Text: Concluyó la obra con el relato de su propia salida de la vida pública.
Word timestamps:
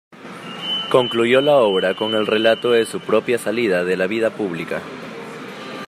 Concluyó 0.89 1.41
la 1.41 1.57
obra 1.57 1.93
con 1.93 2.15
el 2.15 2.25
relato 2.25 2.71
de 2.71 2.87
su 2.87 3.01
propia 3.01 3.37
salida 3.37 3.83
de 3.83 3.95
la 3.97 4.07
vida 4.07 4.31
pública. 4.31 4.81